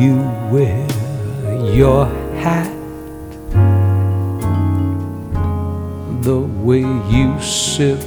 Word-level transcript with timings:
you 0.00 0.16
wear 0.50 0.86
your 1.74 2.06
hat, 2.40 2.72
the 6.22 6.40
way 6.40 6.80
you 7.10 7.38
sip 7.40 8.02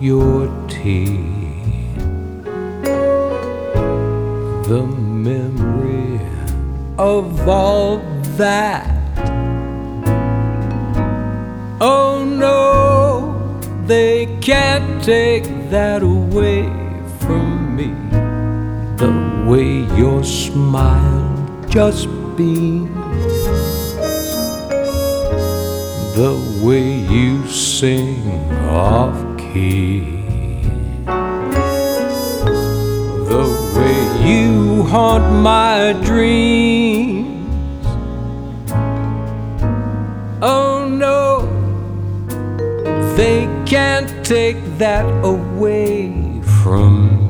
your 0.00 0.48
tea, 0.68 1.18
the 4.68 4.86
memory 4.86 6.18
of 6.96 7.46
all 7.46 7.98
that. 8.36 8.88
Oh 11.80 12.24
no, 12.24 13.86
they 13.86 14.38
can't 14.40 15.04
take 15.04 15.44
that 15.68 16.02
away 16.02 16.81
smile 20.52 21.64
just 21.66 22.06
be 22.36 22.84
the 26.14 26.34
way 26.62 26.92
you 27.14 27.46
sing 27.46 28.20
off 28.68 29.16
key, 29.38 30.00
the 33.32 33.46
way 33.74 33.98
you 34.28 34.82
haunt 34.82 35.24
my 35.42 35.94
dreams. 36.04 37.46
Oh 40.42 40.86
no, 40.86 41.48
they 43.16 43.48
can't 43.64 44.10
take 44.22 44.60
that 44.76 45.06
away 45.24 46.42
from 46.62 47.16
me. 47.16 47.21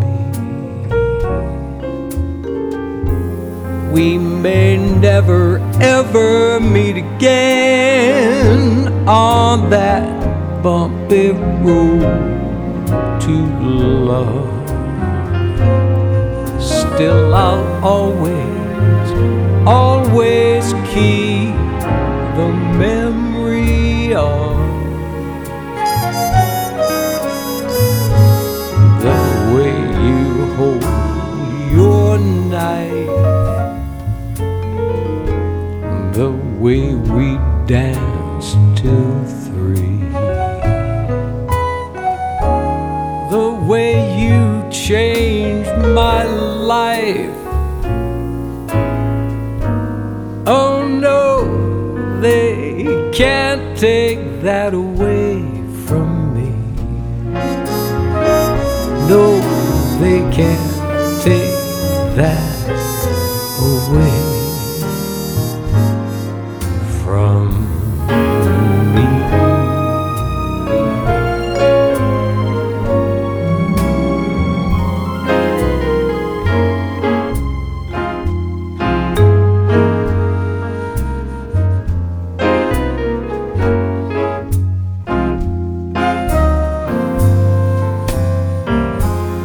We 3.92 4.16
may 4.16 4.78
never 4.78 5.58
ever 5.80 6.58
meet 6.58 6.96
again 6.96 8.88
on 9.06 9.68
that 9.68 10.62
bumpy 10.62 11.32
road 11.32 12.00
to 13.20 13.34
love. 14.10 14.48
Still, 16.60 17.34
I'll 17.34 17.84
always, 17.84 19.08
always 19.66 20.72
keep 20.94 21.54
the 22.36 22.48
memory 22.78 24.14
of 24.14 24.56
the 29.02 29.18
way 29.54 29.74
you 30.06 30.22
hold 30.56 30.82
your 31.70 32.18
knife, 32.18 33.08
the 36.22 36.30
way 36.30 36.94
we 36.94 37.36
dance 37.66 38.52
till 38.80 39.24
three, 39.44 39.98
the 43.34 43.48
way 43.66 43.92
you 44.22 44.70
changed 44.70 45.74
my 46.00 46.22
life. 46.22 47.38
Oh 50.46 50.86
no, 50.86 52.20
they 52.20 52.84
can't 53.12 53.76
take 53.76 54.20
that 54.42 54.74
away 54.74 55.42
from 55.86 56.08
me. 56.36 56.50
No, 59.10 59.24
they 59.98 60.20
can't 60.36 61.22
take 61.24 61.56
that 62.14 62.68
away 63.58 64.31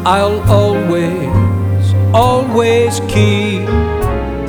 I'll 0.10 0.40
always, 0.50 1.94
always 2.14 3.02
keep 3.10 3.66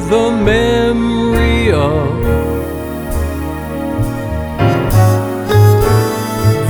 the 0.09 0.31
memory 0.31 1.73
of 1.73 2.23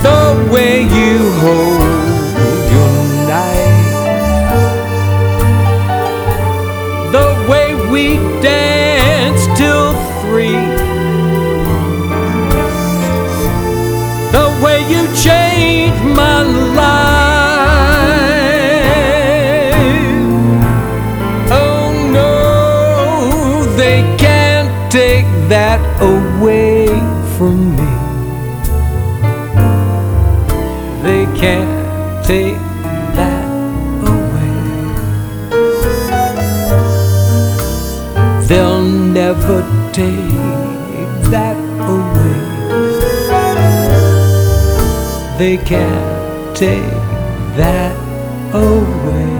the 0.01 0.49
way 0.51 0.81
you 0.81 1.17
hold 1.43 2.71
your 2.73 2.97
knife, 3.29 3.91
the 7.11 7.29
way 7.47 7.75
we 7.91 8.15
dance 8.41 9.45
till 9.55 9.93
three, 10.23 10.65
the 14.31 14.47
way 14.65 14.81
you 14.89 15.05
changed 15.15 15.38
take 24.89 25.25
that 25.49 25.79
away 26.01 26.87
from 27.37 27.75
me. 27.77 27.91
They 31.03 31.25
can't 31.39 32.25
take 32.25 32.57
that 33.13 33.45
away. 34.13 34.55
They'll 38.47 38.81
never 38.81 39.61
take 39.93 40.33
that 41.29 41.57
away. 41.95 42.39
They 45.37 45.57
can't 45.57 46.57
take 46.57 46.93
that 47.57 47.95
away. 48.55 49.38